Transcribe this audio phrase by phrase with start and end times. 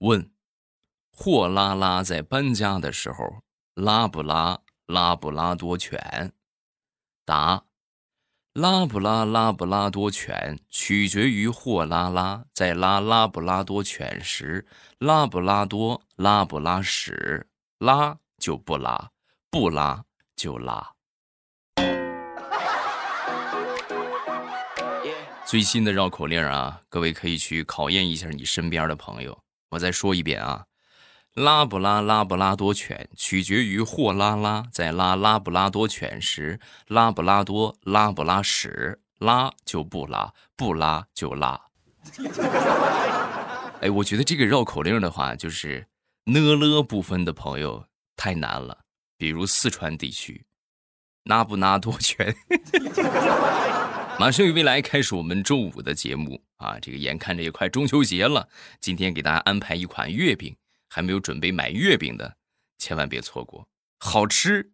[0.00, 0.30] 问：
[1.12, 3.42] 货拉拉在搬家的时候
[3.74, 6.32] 拉不拉拉布拉多犬？
[7.26, 7.64] 答：
[8.54, 14.66] 拉不拉拉布拉多犬取决于货拉拉在拉拉布拉多犬时
[14.98, 17.46] 拉布拉多拉不拉屎，
[17.78, 19.10] 拉就不拉，
[19.50, 20.94] 不拉就拉。
[25.44, 29.38] 最新的绕口令啊，各位可以去考验一下你身边的朋友。
[29.70, 30.66] 我再说一遍啊，
[31.34, 41.60] 拉布拉拉布拉多犬取决于货拉拉在拉拉布拉多犬时拉布拉多拉不拉屎，拉就不拉，不拉就拉。
[43.80, 45.86] 哎，我觉得这个绕口令的话，就是
[46.24, 48.78] 呢了部分的朋友太难了，
[49.16, 50.44] 比如四川地区，
[51.24, 52.34] 拉布拉多犬。
[54.20, 56.78] 马上与未来开始我们周五的节目啊！
[56.78, 58.46] 这个眼看着也快中秋节了，
[58.78, 60.54] 今天给大家安排一款月饼，
[60.90, 62.36] 还没有准备买月饼的，
[62.76, 63.66] 千万别错过，
[63.98, 64.72] 好吃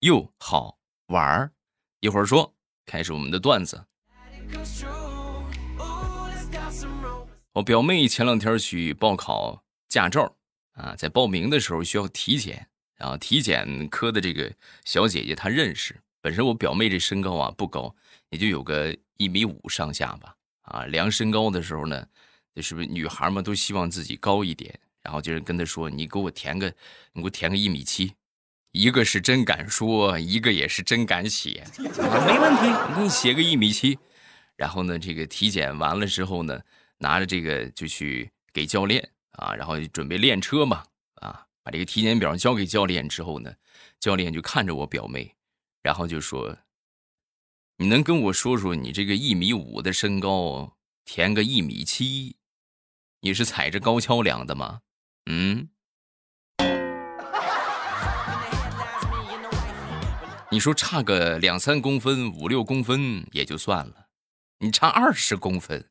[0.00, 1.52] 又好玩儿。
[2.00, 2.54] 一会儿说，
[2.86, 3.84] 开始我们的段子。
[7.52, 10.34] 我表妹前两天去报考驾照
[10.72, 14.50] 啊，在报名的时候需要体检，然后体检科的这个
[14.86, 17.94] 小姐姐她认识，本身我表妹这身高啊不高。
[18.30, 22.06] 也就有个一米五上下吧，啊，量身高的时候呢，
[22.54, 24.78] 这是不是女孩们都希望自己高一点？
[25.02, 26.66] 然后就是跟他说：“你给我填个，
[27.12, 28.12] 你给我填个一米七。”
[28.72, 31.64] 一个是真敢说，一个也是真敢写。
[31.78, 33.96] 我说没问题，我给你写个一米七。
[34.56, 36.60] 然后呢，这个体检完了之后呢，
[36.98, 40.82] 拿着这个就去给教练啊，然后准备练车嘛，
[41.20, 43.54] 啊，把这个体检表交给教练之后呢，
[44.00, 45.32] 教练就看着我表妹，
[45.82, 46.58] 然后就说。
[47.78, 52.36] 你能跟我说说你这个一米五的身高填个一米七，
[53.20, 54.80] 你是踩着高跷量的吗？
[55.26, 55.68] 嗯？
[60.50, 64.06] 你说差个两三公分、五六公分也就算了，
[64.60, 65.90] 你差二十公分，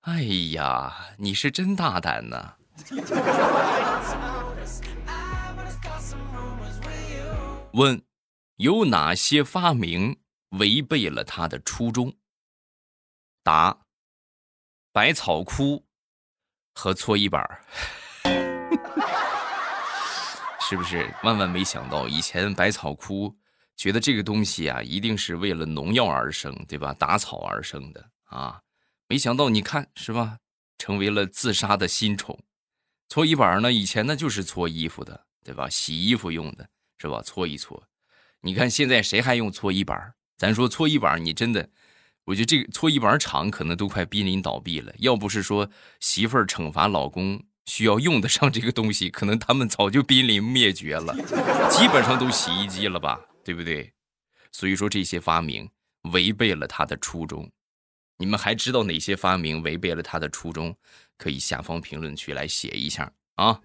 [0.00, 0.22] 哎
[0.54, 2.56] 呀，你是真大胆呐！
[7.74, 8.02] 问，
[8.56, 10.16] 有哪些发明？
[10.58, 12.14] 违背了他的初衷。
[13.42, 13.78] 答：
[14.92, 15.86] 百草枯
[16.74, 17.42] 和搓衣板
[20.68, 21.08] 是不是？
[21.22, 23.32] 万万没想到，以前百草枯
[23.76, 26.92] 觉得这个东西啊，一定是为了农药而生，对吧？
[26.94, 28.60] 打草而生的啊，
[29.06, 30.38] 没想到你看是吧，
[30.78, 32.36] 成为了自杀的新宠。
[33.08, 35.70] 搓衣板呢，以前呢就是搓衣服的，对吧？
[35.70, 36.68] 洗衣服用的
[36.98, 37.22] 是吧？
[37.22, 37.80] 搓一搓。
[38.40, 40.15] 你看现在谁还用搓衣板？
[40.36, 41.68] 咱说搓衣板，你真的，
[42.24, 44.92] 我觉得这个搓衣板厂可能都快濒临倒闭了。
[44.98, 45.70] 要不是说
[46.00, 51.14] 媳妇儿惩罚老公需要用得上这个东西，可能他们早就濒临灭绝了。
[51.70, 53.92] 基本上都洗衣机了吧，对不对？
[54.52, 55.68] 所以说这些发明
[56.12, 57.50] 违背了他的初衷。
[58.18, 60.74] 你们还知道哪些发明违背了他的初衷？
[61.18, 63.58] 可以下方评论区来写一下啊。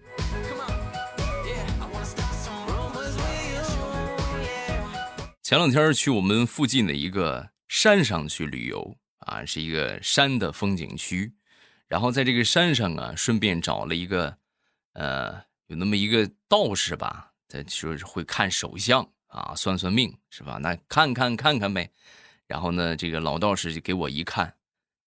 [5.52, 11.30] 前两天去我们附近的一个山上去旅游啊，是一个山的风景区，
[11.88, 14.38] 然后在这个山上啊，顺便找了一个，
[14.94, 20.56] 呃，有那么一个道士吧，他说会看手相啊，算算命是吧？
[20.56, 21.90] 那看看看看呗。
[22.46, 24.54] 然后呢，这个老道士就给我一看，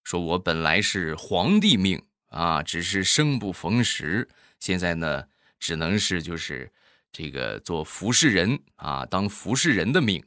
[0.04, 4.30] 说我本来是皇帝命啊，只是生不逢时，
[4.60, 5.24] 现在呢，
[5.58, 6.72] 只能是就是
[7.12, 10.24] 这个做服侍人啊，当服侍人的命。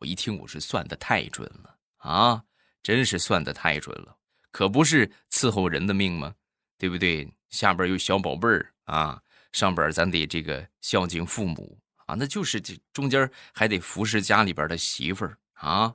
[0.00, 2.42] 我一听，我是算的太准了啊！
[2.82, 4.16] 真是算的太准了，
[4.50, 6.34] 可不是伺候人的命吗？
[6.78, 7.30] 对不对？
[7.50, 9.20] 下边有小宝贝儿啊，
[9.52, 15.94] 上边咱得这个孝敬父母啊，那就是这中间还得服侍家里边的媳妇儿啊，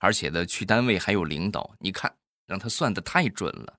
[0.00, 1.76] 而且呢，去单位还有领导。
[1.78, 2.10] 你看，
[2.46, 3.78] 让他算的太准了，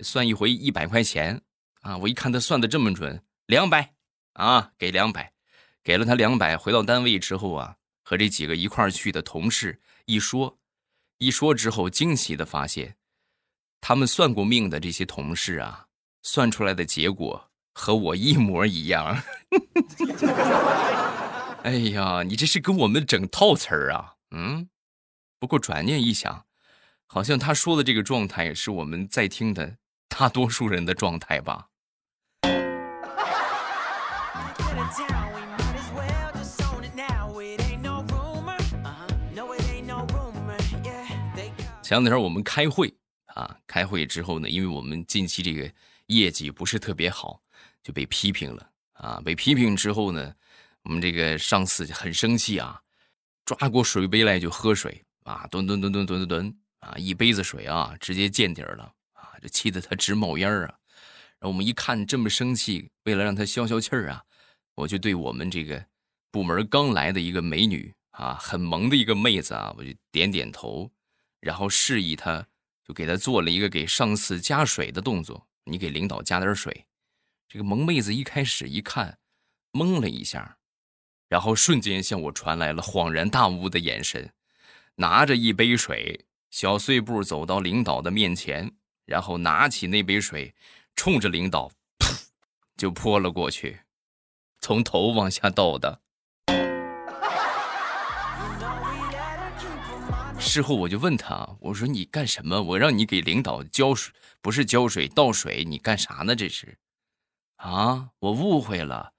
[0.00, 1.38] 算一回一百块钱
[1.82, 1.98] 啊！
[1.98, 3.92] 我一看他算的这么准，两百
[4.32, 5.30] 啊，给两百，
[5.84, 6.56] 给了他两百。
[6.56, 7.76] 回到单位之后啊。
[8.08, 10.58] 和这几个一块儿去的同事一说，
[11.18, 12.96] 一说之后，惊奇的发现，
[13.82, 15.88] 他们算过命的这些同事啊，
[16.22, 19.22] 算出来的结果和我一模一样。
[21.64, 24.14] 哎呀，你这是跟我们整套词儿啊？
[24.30, 24.70] 嗯。
[25.38, 26.46] 不过转念一想，
[27.04, 29.76] 好像他说的这个状态是我们在听的
[30.08, 31.68] 大多数人的状态吧。
[41.88, 42.94] 前两天我们开会
[43.28, 45.72] 啊，开会之后呢，因为我们近期这个
[46.08, 47.40] 业绩不是特别好，
[47.82, 49.22] 就被批评了啊。
[49.24, 50.34] 被批评之后呢，
[50.82, 52.78] 我们这个上司很生气啊，
[53.46, 60.74] 抓过水杯来就喝水啊，吨吨吨吨吨吨吨啊，一杯子水啊，直接见底了啊，这气得他直冒烟啊。
[61.38, 64.22] 然后我们一看这么生气，为了让他消消气儿啊，
[64.74, 65.82] 我就对我们这个
[66.30, 70.90] 部门刚来的一个美女啊，很萌的一个妹子啊，我就点点头，
[71.40, 72.46] 然后示意她，
[72.84, 75.46] 就给她做了一个给上司加水的动作。
[75.64, 76.86] 你给领导加点水。
[77.48, 79.18] 这个萌妹子一开始一看，
[79.72, 80.58] 懵了一下，
[81.28, 84.32] 然后瞬间向我传来了恍然大悟的眼神，
[84.96, 88.72] 拿着一杯水，小碎步走到领导的面前，
[89.04, 90.54] 然后拿起那杯水。
[90.96, 91.70] 冲着领导，
[92.00, 92.26] 噗，
[92.76, 93.82] 就泼了过去，
[94.58, 96.00] 从头往下倒的。
[100.40, 102.62] 事后我就问他，我说你干什么？
[102.62, 106.34] 我让你给领导浇水，不是浇水倒水，你干啥呢？
[106.34, 106.78] 这是？
[107.56, 109.12] 啊，我误会了，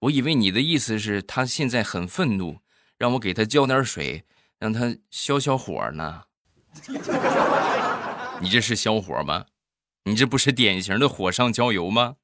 [0.00, 2.58] 我以为你的意思是他现在很愤怒，
[2.98, 4.24] 让我给他浇点水，
[4.58, 6.22] 让他消消火呢。
[8.40, 9.44] 你这是消火吗？
[10.04, 12.16] 你这不是典型的火上浇油吗？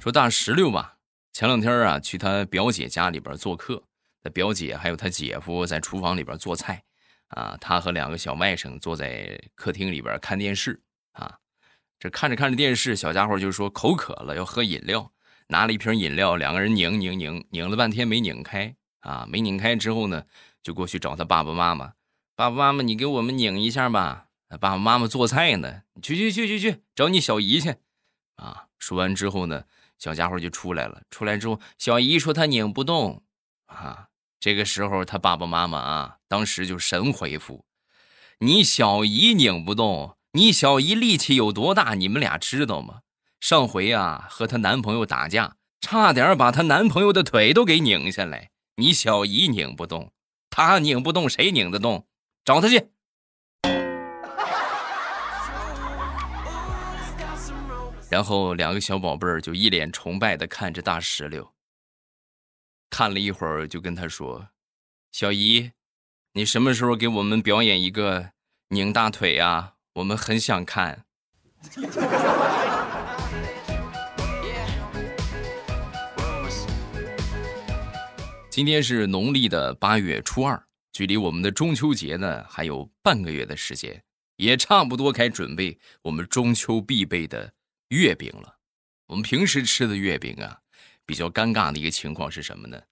[0.00, 0.93] 说大石榴吧，
[1.34, 3.82] 前两天啊去他表姐家里边做客，
[4.22, 6.84] 他表姐还有他姐夫在厨房里边做菜，
[7.26, 11.38] 啊，他和两个小外甥坐在客厅里边看电视，啊，
[11.98, 15.10] 这看着看着电视，小家伙就说口渴了，要喝饮料，
[15.48, 20.26] 拿了一瓶饮料，两个人拧拧拧拧了半天没拧开，啊，没拧开之后呢？
[20.62, 21.94] 就过去找他爸爸妈妈，
[22.36, 24.28] 爸爸妈妈，你给我们拧一下吧。
[24.60, 27.74] 爸爸妈妈做菜呢，去去去去去找你小姨去。
[28.36, 29.64] 啊，说完之后呢，
[29.98, 31.02] 小家伙就出来了。
[31.10, 33.22] 出来之后，小姨说他拧不动。
[33.66, 34.08] 啊，
[34.38, 37.64] 这个时候他爸爸妈妈啊，当时就神回复：
[38.38, 41.94] 你小姨拧不动，你小姨力气有多大？
[41.94, 43.00] 你们俩知道吗？
[43.40, 48.50] 上回啊，和她男朋友打架，差点把她男朋友的腿都给拧下来。
[48.76, 50.12] 你小姨拧不动。
[50.50, 52.06] 她拧不动，谁拧得动？
[52.44, 52.90] 找他去。
[58.14, 61.52] 然后两个小宝贝儿就一脸崇拜的看着大石榴，
[62.88, 64.50] 看了一会儿，就跟他说
[65.10, 65.72] ：“小姨，
[66.34, 68.30] 你什么时候给我们表演一个
[68.68, 69.74] 拧大腿啊？
[69.94, 71.04] 我们很想看。”
[78.48, 84.04] 今天是农历的八月初二，距离我们的中秋节呢还有半个月的时间，
[84.36, 87.52] 也差不多该准备我们中秋必备的
[87.94, 88.58] 月饼了。
[89.06, 90.60] 我们平时吃的月饼啊，
[91.06, 92.82] 比较尴尬的一个情况是什么呢？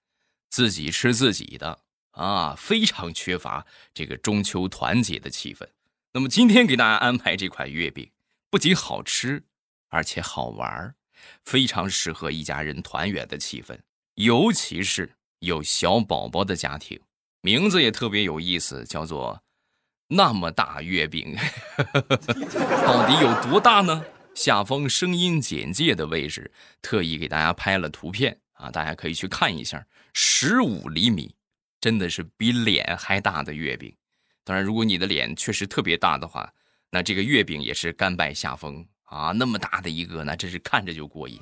[0.49, 5.67] 自己吃自己的啊，非常缺乏这个中秋团结的气氛。
[6.13, 8.11] 那么今天给大家安排这款月饼，
[8.49, 9.43] 不仅好吃，
[9.89, 10.95] 而且好玩
[11.43, 13.77] 非常适合一家人团圆的气氛，
[14.15, 15.15] 尤其是。
[15.43, 17.01] 有小宝宝的家庭，
[17.41, 19.43] 名字也特别有意思，叫做
[20.07, 21.35] “那么大月饼”，
[22.87, 24.05] 到底有多大呢？
[24.35, 26.51] 下方声音简介的位置
[26.81, 31.35] 特意给大家拍了图片啊，大家可以去看一下，十五厘米，
[31.79, 33.95] 真的是比脸还大的月饼。
[34.43, 36.51] 当然，如果你的脸确实特别大的话，
[36.89, 39.31] 那这个月饼也是甘拜下风啊。
[39.31, 41.39] 那么大的一个，那真是看着就过瘾。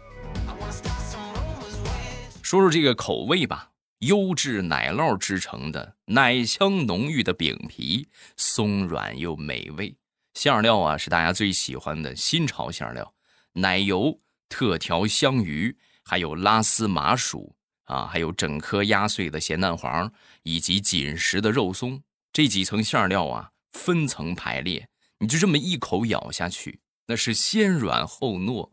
[2.41, 3.69] 说说这个口味吧。
[3.99, 9.95] 优质奶酪制成的奶香浓郁的饼皮，松软又美味。
[10.33, 13.13] 馅料啊是大家最喜欢的新潮馅料，
[13.53, 20.11] 奶油、特调香鱼，还有拉丝麻薯啊，还有整颗压碎的咸蛋黄，
[20.43, 22.01] 以及紧实的肉松。
[22.31, 24.87] 这几层馅料啊，分层排列，
[25.19, 28.71] 你就这么一口咬下去，那是先软后糯，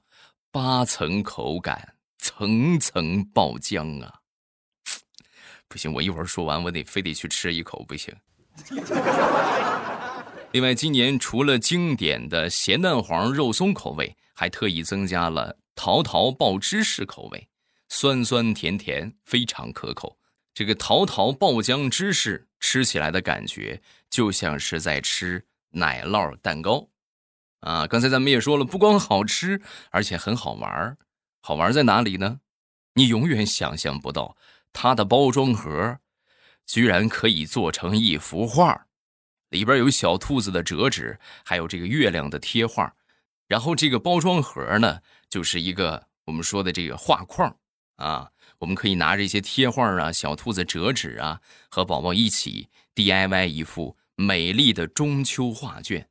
[0.53, 4.21] 八层口感，层层爆浆啊！
[5.67, 8.15] 不行，我一会儿说完，我得非得去吃一口，不行。
[10.53, 17.49] 另外，今年除了经典的咸蛋黄肉松口味，还特意增加了桃桃爆芝士口味，
[17.89, 20.19] 酸酸甜甜，非常可口。
[20.55, 26.89] 这个桃桃爆浆芝士吃起来的感觉，就像是在吃奶酪蛋糕
[27.61, 27.87] 啊！
[27.87, 30.97] 刚才咱们也说了，不光好吃，而且很好玩
[31.43, 32.41] 好玩在哪里呢？
[32.95, 34.35] 你永远想象不到。
[34.73, 35.99] 它的包装盒
[36.67, 38.88] 居然可以做成一幅画，
[39.51, 42.95] 里边有小兔子的折纸，还有这个月亮的贴画。
[43.47, 45.01] 然后这个包装盒呢，
[45.31, 47.57] 就是一个我们说的这个画框
[47.97, 51.41] 啊，我们可以拿这些贴画啊、小兔子折纸啊，
[51.71, 56.09] 和宝宝一起 DIY 一幅美丽的中秋画卷。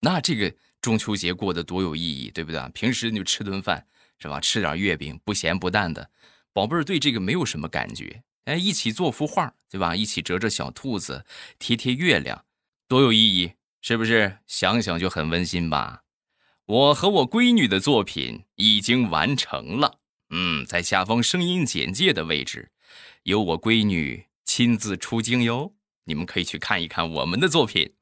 [0.00, 2.68] 那这个中秋节过得多有意义，对不对？
[2.70, 3.86] 平时就吃顿饭
[4.18, 4.40] 是吧？
[4.40, 6.10] 吃点月饼，不咸不淡的。
[6.52, 8.24] 宝贝儿对这个没有什么感觉。
[8.46, 9.94] 哎，一起做幅画，对吧？
[9.94, 11.24] 一起折折小兔子，
[11.58, 12.44] 贴贴月亮，
[12.90, 14.38] 多有意义，是不是？
[14.48, 16.00] 想想就很温馨吧。
[16.66, 22.72] 我和我闺女的作品已经完成了，嗯，在下方声音简介的位置，
[23.22, 25.72] 有我闺女亲自出镜哟，
[26.06, 27.94] 你们可以去看一看我们的作品。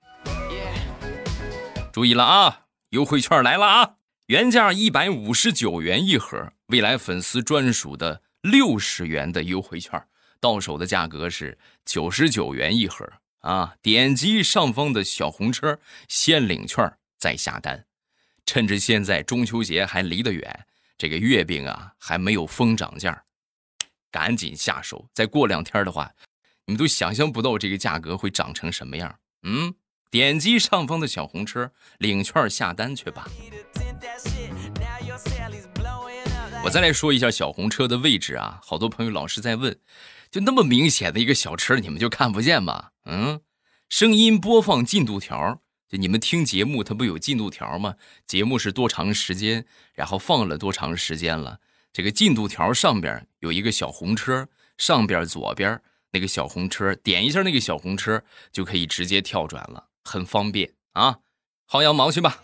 [1.92, 3.96] 注意了啊，优惠券来了啊！
[4.28, 10.02] 原价一百五十九元一盒，未来粉丝专属的六十元的优惠券。
[10.40, 13.06] 到手的价格是九十九元一盒
[13.40, 13.74] 啊！
[13.80, 15.78] 点击上方的小红车，
[16.08, 17.86] 先领券再下单。
[18.44, 20.66] 趁着现在中秋节还离得远，
[20.96, 23.24] 这个月饼啊还没有疯涨价，
[24.10, 25.08] 赶紧下手。
[25.12, 26.10] 再过两天的话，
[26.66, 29.18] 你们都想象不到这个价格会涨成什么样。
[29.42, 29.74] 嗯，
[30.10, 33.28] 点击上方的小红车，领券下单去吧。
[36.64, 39.78] 我再来说一下小红车的位置啊，好多朋友老是在问。
[40.30, 42.90] 就那么明显的一个小车，你们就看不见吗？
[43.04, 43.40] 嗯，
[43.88, 47.94] 声音播放进度条，就你们听节目，它不有进度条吗？
[48.26, 51.60] 节目是多长时间，然后放了多长时间了？
[51.92, 55.80] 这个进度条上边有一个小红车，上边左边
[56.12, 61.18] 那个小红车，点一下那个小红车就可以直接跳转了，很方便啊！
[61.70, 62.42] 薅羊毛去吧。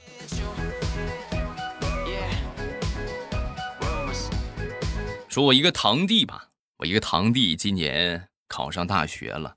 [5.28, 6.48] 说我一个堂弟吧。
[6.78, 9.56] 我一个堂弟今年考上大学了，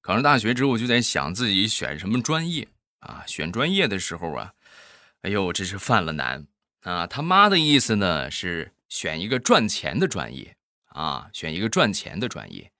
[0.00, 2.68] 考上大学之后就在想自己选什么专业
[3.00, 3.24] 啊？
[3.26, 4.54] 选专业的时候啊，
[5.22, 6.46] 哎呦，这是犯了难
[6.80, 7.06] 啊！
[7.06, 10.56] 他妈的意思呢是选一个赚钱的专业
[10.86, 12.70] 啊，选一个赚钱的专业，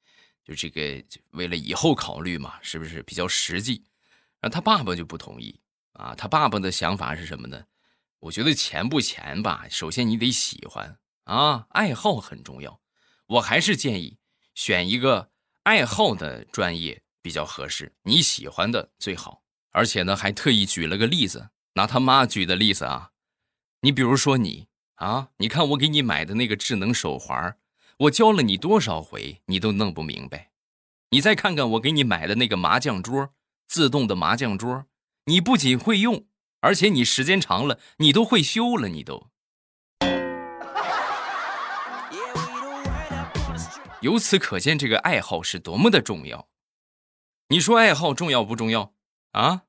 [0.45, 3.85] 就这个为了以后考虑嘛，是不是比较实际？
[4.41, 5.61] 然后他爸爸就不同意
[5.93, 7.65] 啊，他爸爸的想法是什么呢？
[8.21, 12.81] 我觉得钱不钱吧，首先你得喜欢啊，爱好很重要。
[13.27, 14.19] 我还是建议
[14.55, 15.31] 选一个
[15.63, 19.43] 爱好的专业比较合适，你喜欢的最好。
[19.71, 23.11] 而且呢，还特意举了个例子，拿他妈举的例子啊。
[23.81, 27.57] 你比如说你啊，你看我给你买的那个智能手环，
[27.99, 30.53] 我教了你多少回，你都弄不明白。
[31.11, 33.31] 你再看看我给你买的那个麻将桌，
[33.67, 34.87] 自动的麻将桌，
[35.25, 36.27] 你不仅会用，
[36.61, 39.31] 而且你时间长了，你都会修了，你都。
[44.05, 46.47] 由此可见，这个爱好是多么的重要。
[47.49, 48.93] 你说爱好重要不重要
[49.31, 49.63] 啊？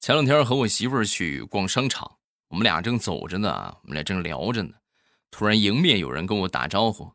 [0.00, 2.16] 前两天和我媳妇儿去逛商场，
[2.48, 4.74] 我们俩正走着呢，我们俩正聊着呢，
[5.30, 7.12] 突然迎面有人跟我打招呼：“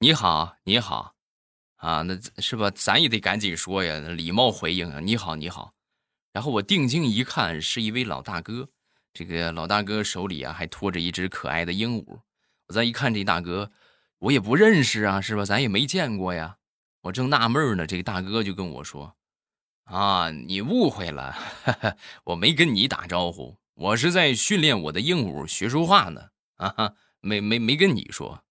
[0.00, 1.14] 你好，你好。”
[1.78, 2.68] 啊，那是吧？
[2.68, 5.70] 咱也得赶紧说呀，礼貌回应啊，“你好，你好。”
[6.34, 8.70] 然后我定睛一看，是一位老大哥。
[9.14, 12.18] 这个老大哥手里啊还拖着一只可爱的鹦鹉，
[12.66, 13.70] 我再一看这大哥，
[14.18, 15.44] 我也不认识啊，是吧？
[15.44, 16.56] 咱也没见过呀。
[17.02, 19.14] 我正纳闷呢，这个大哥就跟我说
[19.86, 21.32] ：“啊，你误会了，
[22.24, 26.20] 我没跟你打招呼，我是在训练我的鹦鹉学说话呢。
[26.56, 28.42] 啊，没没没跟你说。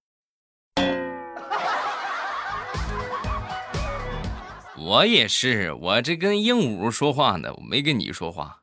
[4.77, 8.61] 我也是，我这跟鹦鹉说话呢，我没跟你说话。”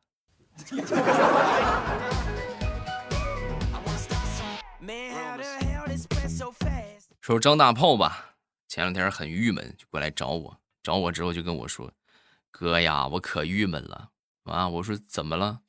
[7.31, 8.35] 说张大炮吧，
[8.67, 10.61] 前两天很郁闷，就过来找我。
[10.83, 11.93] 找我之后就跟我说
[12.51, 14.11] ：“哥呀，我可郁闷了
[14.47, 15.61] 啊！”我说：“怎么了？”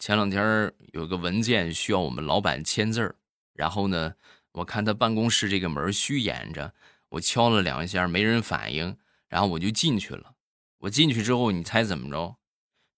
[0.00, 3.14] 前两天有个文件需要我们老板签字
[3.52, 4.14] 然后呢，
[4.50, 6.74] 我看他办公室这个门虚掩着，
[7.10, 8.96] 我敲了两下没人反应，
[9.28, 10.34] 然后我就进去了。
[10.78, 12.34] 我进去之后，你猜怎么着？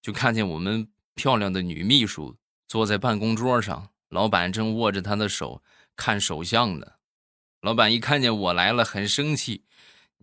[0.01, 0.89] 就看见我们。
[1.15, 5.63] 漂亮的女秘书坐在办公桌上，老板正握着她的手
[5.95, 6.87] 看手相呢。
[7.63, 9.63] 老板一看见我来了，很生气：“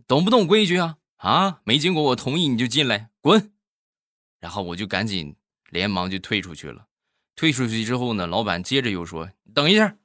[0.06, 0.98] 懂不懂规矩啊？
[1.16, 3.54] 啊，没经过我同意你就进来，滚！”
[4.42, 5.38] 然后我就赶紧
[5.70, 6.88] 连忙就退出去了。
[7.38, 9.96] 退出去之后呢，老板接着又说：“等一下，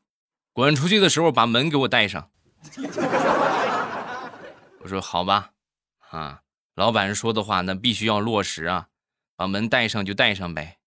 [0.53, 2.31] 滚出去的时候把门给我带上。”
[4.79, 5.51] 我说：“好吧。”
[6.11, 6.43] 啊，
[6.77, 8.87] 老板说的话那必须要落实啊。
[9.35, 10.79] 把门带上就带上呗，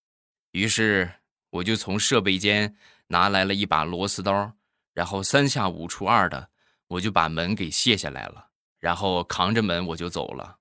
[0.51, 1.11] 于是
[1.49, 2.77] 我就从设备间
[3.07, 4.53] 拿来了一把螺丝刀，
[4.97, 6.49] 然后三下五除二的
[6.87, 8.47] 我就把门给卸下来了，
[8.79, 10.57] 然后扛着门我就走了。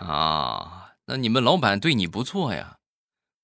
[0.00, 2.78] 啊，那你们老板对你不错呀，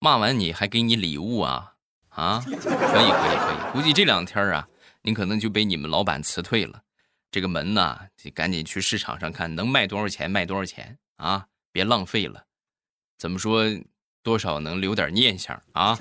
[0.01, 1.75] 骂完你还给你礼物啊？
[2.09, 2.43] 啊？
[2.45, 4.67] 可以可以可以，估计这两天啊，
[5.03, 6.83] 你可能就被你们老板辞退了。
[7.31, 12.47] 这个门呢，就赶紧去市场上看能卖多少钱卖多少钱啊，别浪费了。
[13.17, 13.63] 怎么说，
[14.23, 15.99] 多少能留点念想啊？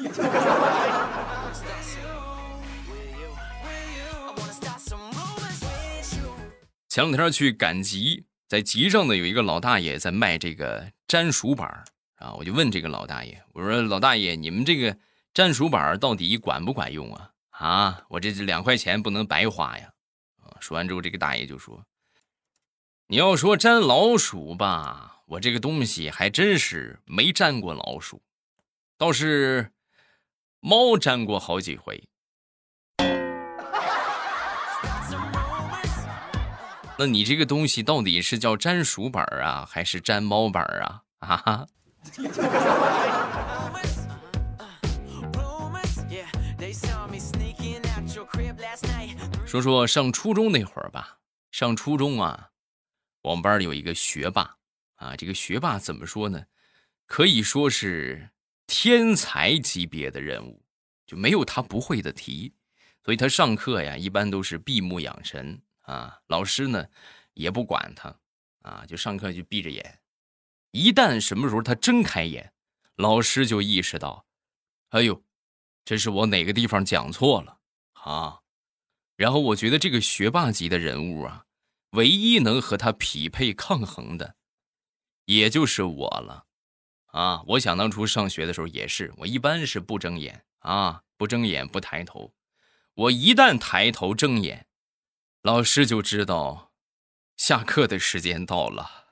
[6.88, 11.86] 前两天去赶集，在集上呢有一个老大爷在卖这个粘鼠板
[12.18, 14.98] 啊，我就问这个老大爷，我说老大爷，你们这个
[15.34, 17.32] 粘鼠板到底管不管用啊？
[17.52, 19.90] 啊，我这这两块钱不能白花呀！
[20.44, 21.86] 啊，说完之后，这个大爷就说
[23.08, 28.22] ：“你要说粘老鼠吧，我这个东西还真是没粘过老鼠，
[28.98, 29.72] 倒是
[30.60, 32.04] 猫粘过好几回。”
[37.00, 41.02] 那你这个东西到底是叫粘鼠板啊，还是粘猫板啊？
[41.20, 41.66] 啊？
[49.46, 51.20] 说说上初中那会儿吧，
[51.52, 52.50] 上初中啊，
[53.22, 54.58] 我们班有一个学霸
[55.02, 56.46] 啊，这个学霸怎么说呢？
[57.08, 58.30] 可以说是
[58.68, 60.64] 天才级别的人物，
[61.08, 62.54] 就没有他不会的题，
[63.04, 65.60] 所以他上课呀，一般都是闭目养神。
[65.82, 66.86] 啊，老师呢
[67.34, 68.16] 也不管他，
[68.62, 70.00] 啊，就上课就闭着眼。
[70.70, 72.54] 一旦什么时候他睁开眼，
[72.96, 74.28] 老师就意识到，
[74.90, 75.24] 哎呦，
[75.84, 77.58] 这是我哪个地方讲错了
[77.94, 78.42] 啊？
[79.18, 81.46] 然后我觉得这个学霸级的人物啊，
[81.90, 84.36] 唯一能和他匹配抗衡的，
[85.36, 86.46] 也就是我了。
[87.08, 92.34] 啊，我想当初上学的时候也是，我一般是不睁眼啊，不睁眼不抬头，
[92.96, 94.68] 我一旦抬头睁眼。
[95.42, 96.74] 老师就知道，
[97.38, 99.08] 下课的时间到了。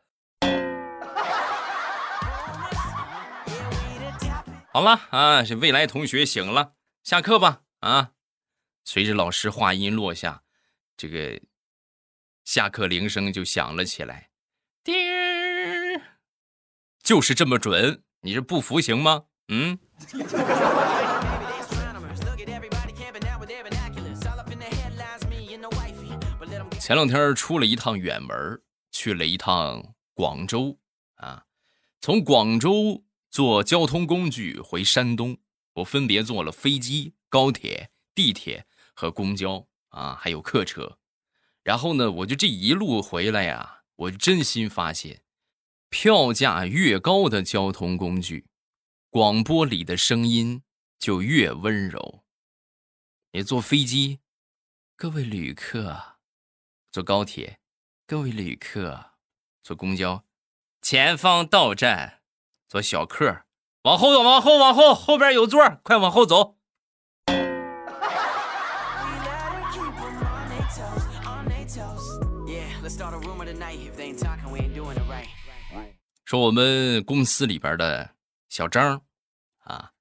[4.72, 6.74] 好了啊，这未来同学醒了，
[7.04, 8.12] 下课吧啊！
[8.84, 10.44] 随着老师话音落下，
[10.96, 11.42] 这个
[12.44, 14.29] 下课铃声就响了起来，
[17.10, 19.24] 就是这么准，你是不服行吗？
[19.48, 19.80] 嗯。
[26.80, 30.78] 前两天出了一趟远门，去了一趟广州
[31.16, 31.46] 啊。
[32.00, 35.36] 从广州坐交通工具回山东，
[35.74, 41.00] 我分别坐了飞机、高铁、地铁和公交啊，还有客车。
[41.64, 45.22] 然后呢，我就这一路回来呀，我真心发现，
[45.90, 48.48] 票价越高的交通工具，
[49.10, 50.62] 广播里的声音
[51.00, 52.24] 就越温柔。
[53.32, 54.20] 你坐飞机，
[54.96, 56.18] 各位旅客。
[56.92, 57.60] 坐高铁，
[58.08, 59.14] 各位旅客；
[59.62, 60.26] 坐公交，
[60.82, 62.22] 前方到站；
[62.68, 63.46] 坐小客，
[63.84, 66.59] 往后走，往后，往后，后边有座，快往后走。
[76.30, 78.08] 说我们公司里边的
[78.50, 79.02] 小张，
[79.62, 79.92] 啊，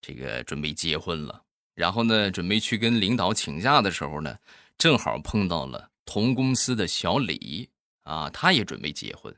[0.00, 1.42] 这个准备结婚了，
[1.74, 4.38] 然后呢，准备去跟领导请假的时候呢，
[4.78, 5.90] 正好碰到了。
[6.04, 7.68] 同公司的小李
[8.04, 9.34] 啊，他也准备结婚，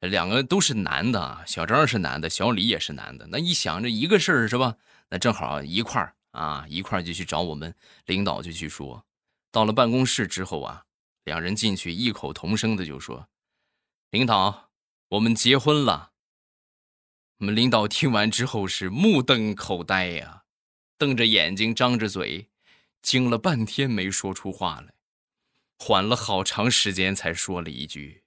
[0.00, 3.26] 两个都是男的，小张是男的，小李也是男的。
[3.30, 4.74] 那一想着一个事儿是吧？
[5.10, 7.74] 那正好一块儿啊，一块儿就去找我们
[8.06, 9.04] 领导就去说。
[9.52, 10.82] 到了办公室之后啊，
[11.24, 13.28] 两人进去异口同声的就说
[14.12, 14.67] ：“领导，
[15.08, 16.12] 我们结婚了。”
[17.38, 20.42] 我们领导听完之后是目瞪口呆呀，
[20.96, 22.50] 瞪着眼睛，张着嘴，
[23.00, 24.94] 惊了半天没说出话来。
[25.78, 28.24] 缓了好长时间，才说了一句：“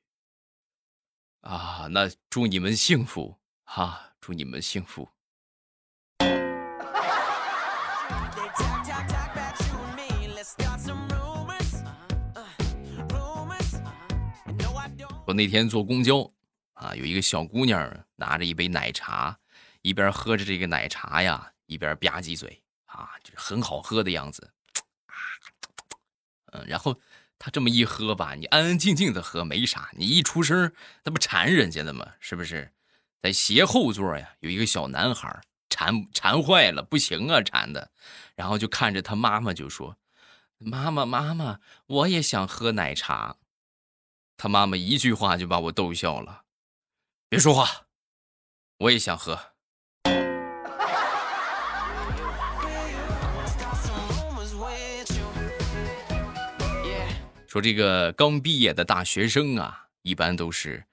[1.41, 5.09] 啊，那祝你们幸福哈，祝你们幸福。”
[15.27, 16.29] 我那天坐公交
[16.81, 19.37] 啊，有一个小姑娘拿着一杯奶茶，
[19.81, 24.51] 一边喝着这个奶茶呀，一边吧唧嘴啊，就是很好喝的样子
[25.05, 25.13] 啊，
[26.53, 26.99] 嗯，然后。
[27.43, 30.71] 他这么一喝吧，你安安静静的喝没啥，你一出声，
[31.03, 32.07] 那不馋人家的吗？
[32.19, 32.71] 是不是？
[33.19, 37.89] 在斜后座呀，有一个小男孩，馋馋坏了，不行啊，馋的，
[38.35, 39.97] 然后就看着他妈妈就说
[40.61, 43.37] ：“妈妈，妈妈，我也想喝奶茶。”
[44.37, 46.43] 他妈妈一句话就把我逗笑了，
[47.31, 47.87] 别说话，
[48.77, 49.39] 我也想喝。
[57.47, 60.83] 说这个刚毕业的大学生啊，一般都是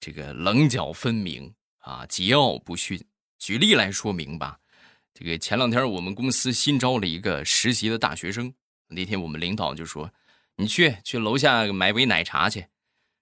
[0.00, 3.00] 这个棱角分明啊，桀骜不驯。
[3.38, 4.58] 举例来说明吧，
[5.14, 8.52] 这个前两天我们公司新招了一个实习的大学生，
[8.88, 10.10] 那天我们领导就说
[10.58, 12.66] ：“你去去楼下买杯奶茶去。”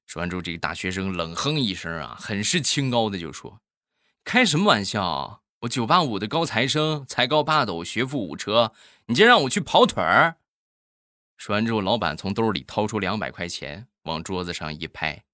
[0.06, 3.60] 说完之后，这个大学生冷哼一声啊，很是清高的就说
[4.22, 5.42] ：“开什么玩笑？
[5.60, 8.72] 我九八五的高材生，才高八斗，学富五车，
[9.06, 10.36] 你竟让我去跑腿儿？”
[11.36, 15.24] 说完之后，老板从兜里掏出两百块钱，往桌子上一拍：“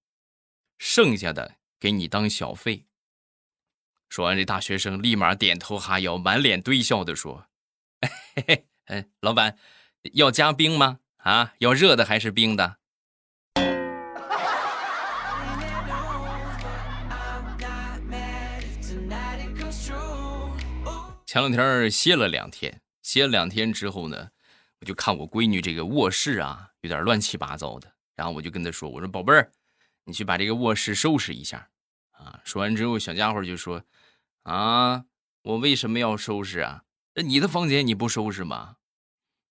[0.78, 2.86] 剩下的给你当小费。”
[4.08, 7.46] 说完，这大学生立马点头哈腰，满脸堆笑的说
[8.34, 9.58] ：“嘿嘿，哎，老板，
[10.14, 11.00] 要加冰吗？
[11.18, 12.78] 啊，要热的还是冰的？”
[21.30, 24.30] 前两天歇了两天，歇了两天之后呢，
[24.80, 27.92] 我就看我闺女这个卧室啊，有点乱七八糟的。
[28.16, 29.52] 然后我就跟她说：“我说宝贝儿，
[30.06, 31.68] 你去把这个卧室收拾一下。”
[32.18, 33.84] 啊，说完之后，小家伙就说
[34.42, 35.04] ：“啊，
[35.42, 36.82] 我为什么要收拾啊？
[37.14, 38.78] 那你的房间你不收拾吗？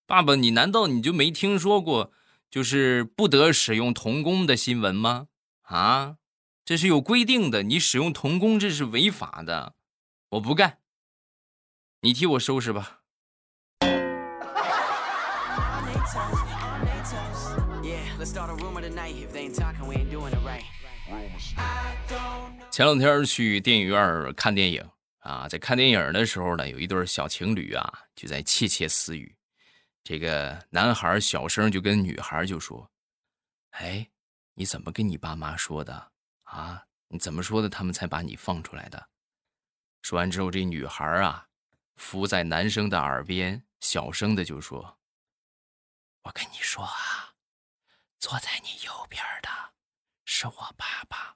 [0.06, 2.12] 爸爸，你难道你就没听说过
[2.52, 5.30] 就是不得使用童工的新闻吗？
[5.62, 6.18] 啊，
[6.66, 9.76] 这是有规定的，你使用童工这是违法的，
[10.32, 10.79] 我不干。”
[12.02, 13.02] 你替我收拾吧。
[22.72, 29.36] 前两天去电影院看电影啊，在看电影的时候呢，有一对小情侣啊，就在窃窃私语。
[30.02, 32.90] 这个男孩小声就跟女孩就说
[33.72, 34.10] ：“哎，
[34.54, 36.12] 你怎么跟你爸妈说的
[36.44, 36.86] 啊？
[37.10, 37.68] 你怎么说的？
[37.68, 39.10] 他们才把你放出来的？”
[40.02, 41.48] 说完之后，这女孩啊。
[42.00, 44.98] 伏在男生的耳边，小声的就说
[46.24, 47.36] ：“我跟你说啊，
[48.18, 49.50] 坐在你右边的
[50.24, 51.36] 是我爸爸，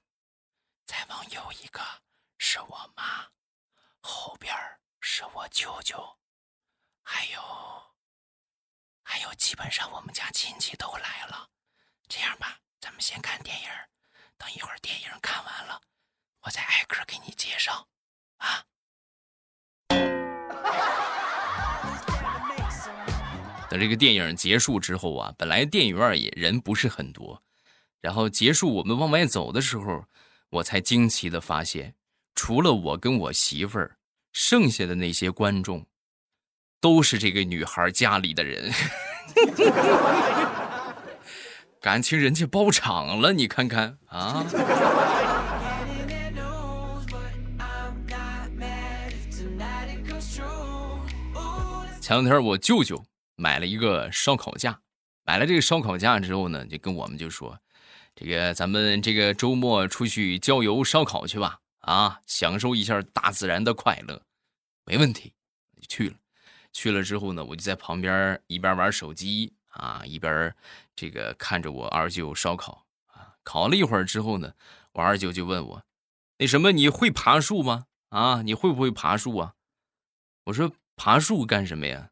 [0.86, 1.80] 再往右一个
[2.38, 3.30] 是我妈，
[4.00, 4.52] 后边
[5.00, 6.18] 是我舅舅，
[7.02, 7.94] 还有，
[9.02, 11.50] 还有，基本上我们家亲戚都来了。
[12.08, 13.68] 这样吧，咱们先看电影，
[14.38, 15.82] 等一会儿电影看完了，
[16.40, 17.86] 我再挨个给你介绍，
[18.38, 18.64] 啊。”
[23.70, 27.42] 等这个电影结束之后啊，本来电影院也人不是很多，
[28.00, 30.04] 然后结束我们往外走的时候，
[30.50, 31.94] 我才惊奇的发现，
[32.34, 33.96] 除了我跟我媳妇儿，
[34.32, 35.86] 剩下的那些观众，
[36.80, 38.72] 都是这个女孩家里的人，
[41.80, 44.44] 感情人家包场了，你看看啊。
[52.04, 53.02] 前两天我舅舅
[53.34, 54.82] 买了一个烧烤架，
[55.22, 57.58] 买了这个烧烤架之后呢，就跟我们就说
[58.14, 64.20] ：“这个咱们这个周末出去郊游烧烤去吧，啊，享受一下大自然的快乐。”
[64.84, 65.32] 没问题，
[65.80, 66.16] 就去了。
[66.72, 70.54] 去了之后呢，我就在旁边一边玩手机啊，一边
[70.94, 73.32] 这个看着我二舅烧烤啊。
[73.42, 74.52] 烤了一会儿之后呢，
[74.92, 75.82] 我二舅就问我
[76.36, 77.86] ：“那什么，你会爬树吗？
[78.10, 79.54] 啊，你会不会爬树啊？”
[80.44, 80.70] 我说。
[80.96, 82.10] 爬树干什么呀？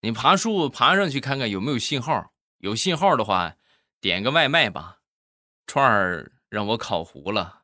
[0.00, 3.56] 你爬树爬上去看看有没有信号，有信号的话，
[4.00, 4.98] 点个外卖吧，
[5.66, 7.62] 串儿让我烤糊了。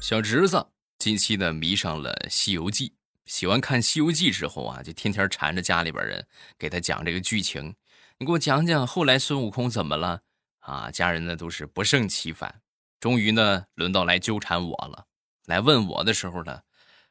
[0.00, 0.66] 小侄子
[0.98, 2.88] 近期呢迷上了《西游记》，
[3.26, 6.26] 喜欢看《西游记》之后啊，就天天缠着家里边人
[6.58, 7.74] 给他讲这个剧情。
[8.18, 10.22] 你给我讲讲后来孙悟空怎么了
[10.60, 10.90] 啊？
[10.90, 12.62] 家人呢都是不胜其烦。
[13.00, 15.06] 终于呢，轮到来纠缠我了。
[15.46, 16.60] 来问我的时候呢，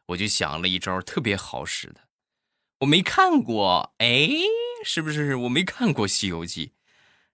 [0.05, 2.01] 我就想了一招特别好使的。
[2.81, 4.29] 我没看过，哎，
[4.85, 6.67] 是不是我没看过《西游记》？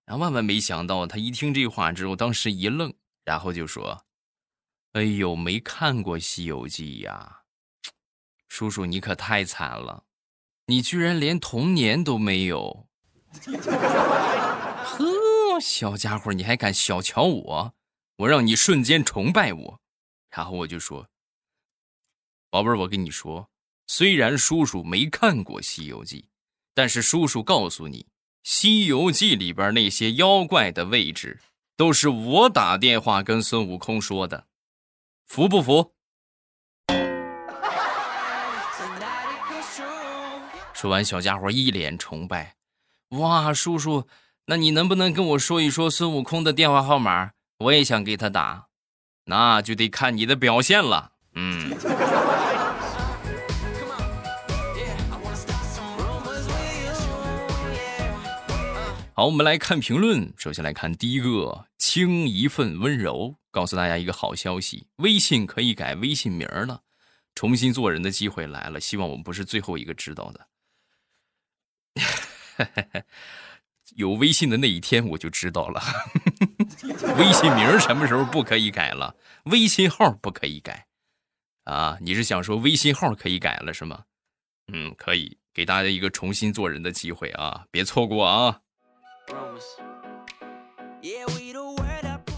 [0.06, 4.06] 然后万万没想到，他一听这话之后，当时一愣，然后就说
[4.94, 7.42] ：“哎呦，没看过《西游记》呀，
[8.48, 10.06] 叔叔你可太惨了，
[10.68, 12.88] 你居然连童年都没有。
[14.86, 17.74] 呵，小家伙，你还敢小瞧我？”
[18.18, 19.82] 我让你瞬间崇拜我，
[20.30, 21.10] 然后我就说
[22.50, 23.50] ：“宝贝儿，我跟你说，
[23.88, 26.22] 虽然叔叔没看过《西游记》，
[26.74, 28.04] 但是叔叔告诉你，
[28.42, 31.42] 《西游记》里边那些妖怪的位置
[31.76, 34.48] 都是我打电话跟孙悟空说的，
[35.26, 35.94] 服不服？”
[40.74, 42.56] 说完，小家伙一脸崇拜
[43.20, 44.08] ：“哇，叔叔，
[44.46, 48.68] 那你能不能跟我说一说孙悟空的电话号码？”我也想给他打，
[49.26, 51.14] 那就得看你的表现了。
[51.36, 51.74] 嗯，
[59.14, 60.34] 好，我们来看评论。
[60.38, 63.36] 首先来看第一个，轻一份温柔。
[63.52, 66.82] 告诉大家一个好消息，微信可以改微信名了，
[67.34, 68.82] 重新做人的机会来了。
[68.82, 70.48] 希望我们不是最后一个知道的。
[73.96, 75.82] 有微信的那一天我就知道了。
[77.18, 79.16] 微信名什么时候不可以改了？
[79.46, 80.88] 微信号不可以改
[81.64, 81.98] 啊？
[82.02, 84.04] 你是想说微信号可以改了是吗？
[84.72, 88.62] 嗯，可以给大家一个重新做人的机会啊，别错过啊。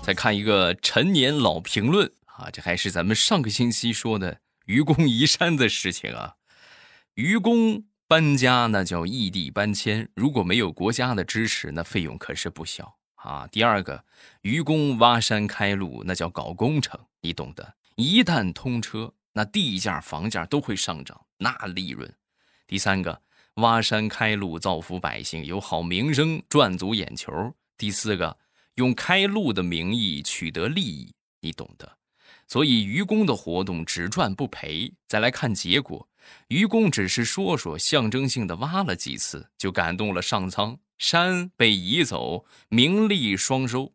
[0.03, 6.35] 再看一个陈年老评论啊，这还是咱们上个星期说的愚公移山的事情啊。
[7.15, 13.45] 愚公搬家那叫异地搬迁，如果没有国家的支持，那费用可是不小啊。
[13.51, 14.05] 第二个，
[14.43, 17.75] 愚公挖山开路那叫搞工程，你懂的。
[17.95, 22.09] 一旦通车，那地价、房价都会上涨，那利润。
[22.65, 23.21] 第三个，
[23.55, 27.53] 挖山开路造福百姓，有好名声，赚足眼球。
[27.77, 28.37] 第四个。
[28.75, 31.97] 用开路的名义取得利益，你懂的。
[32.47, 34.93] 所以愚公的活动只赚不赔。
[35.07, 36.07] 再来看结果，
[36.47, 43.93] 愚公只是说说，象征性的挖了几次，就感动了上苍，山被移走，名利双收。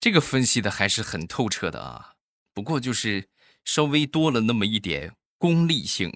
[0.00, 2.12] 这个分析的还是很透彻的啊。
[2.54, 3.28] 不过就是
[3.64, 6.12] 稍微多了那么一点功利性。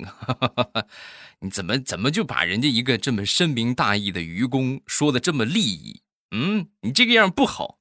[1.41, 6.03] 你怎么怎么就把人家一个这么深明大义的愚公说的这么利益？
[6.31, 7.79] 嗯，你这个样不好。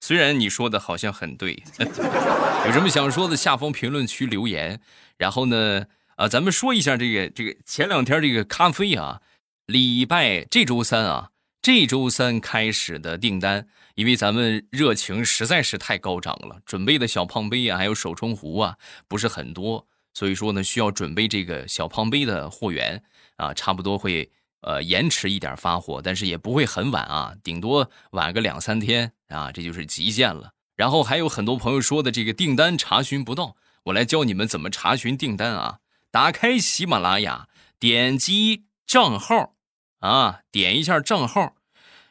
[0.00, 4.80] 虽然你说的好像很对， 有什么想说的，下方评论区留言。
[5.18, 5.84] 然后呢，
[6.20, 9.22] 啊，咱们说一下这个这个前两天这个咖啡啊，
[9.64, 11.30] 礼拜这周三啊，
[11.62, 18.76] 这周三开始的订单，因为咱们热情实在是太高涨了，准备的小胖杯啊，还有手冲壶啊，
[19.08, 23.02] 不是很多，所以说呢，需要准备这个小胖杯的货源
[23.36, 24.30] 啊，差不多会。
[24.62, 30.52] 呃，延迟一点发货，但是也不会很晚啊，顶多晚个两三天啊，这就是极限了。
[30.76, 35.78] 然后还有很多朋友说的这个订单查询不到，我来教你们怎么查询订单啊。
[36.10, 37.46] 打开喜马拉雅，
[37.78, 39.54] 点击账号
[40.00, 41.54] 啊，点一下账号，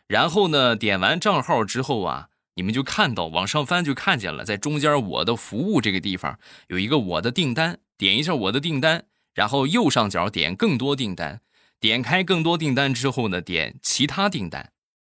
[0.07, 11.41] 然后呢，点完账号之后啊，你们就看到往上翻就看见了，在中间我的服务这个地方有一个我的订单，点一下我的订单，然后右上角点更多订单。
[11.81, 14.71] 点开更多订单之后呢，点其他订单，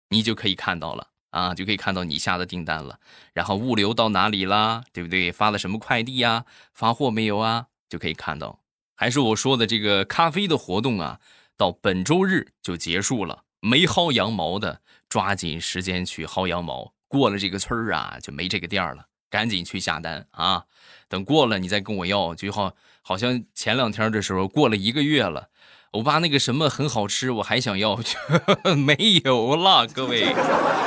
[0.09, 2.99] 你就可以看到了啊，就可以看到你下的订单了。
[3.33, 5.31] 然后物流到哪里啦，对不对？
[5.31, 6.45] 发了什么快递呀？
[6.73, 7.67] 发货没有啊？
[7.87, 8.64] 就可以看到。
[8.95, 11.19] 还是我说的这个咖啡的活动啊，
[11.57, 13.43] 到本周日就结束了。
[13.59, 16.93] 没薅羊毛的，抓紧时间去薅羊毛。
[17.07, 20.65] 过了这个村儿啊，就没这个店了，赶紧去下单啊。
[21.07, 25.49] 等过了你再跟我要，就好好像前两天的时候过了一个月了。
[25.91, 27.97] 欧巴那个什么很好吃，我还想要，
[28.75, 30.35] 没有了，各位，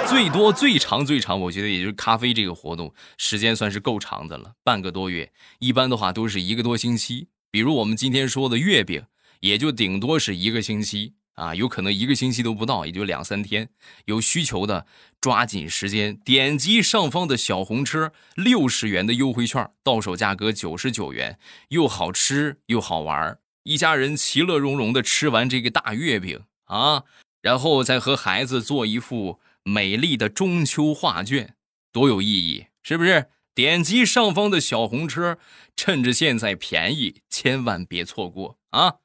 [0.06, 7.28] 最多最长最长，我觉得也就是咖啡这个活动时间算是够长的了，半个多月，一般的话都是一个多星期。
[7.50, 9.04] 比如我们今天说的月饼，
[9.40, 13.70] 也就顶多是一个星期啊，有可能一个星期都不到，也就两三天。
[14.04, 14.86] 有需求的
[15.20, 23.38] 抓紧时间，点击上方的小红车，六十元的优惠券，到手价格九十九元，又好吃又好玩。
[23.62, 27.04] 一家人其乐融融的吃完这个大月饼啊，
[27.40, 31.54] 然后再和孩子做一幅美丽的中秋画卷，
[31.92, 33.26] 多有意义，是不是？
[33.58, 35.36] 点击上方的小红车，
[35.74, 38.98] 趁着现在便宜，千万别错过啊！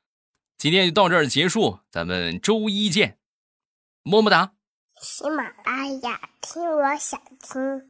[0.59, 3.17] 今天就到这儿结束，咱们周一见，
[4.03, 4.53] 么么哒。
[5.01, 7.89] 喜马拉雅，听我想听。